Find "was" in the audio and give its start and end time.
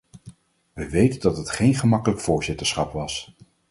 2.93-3.33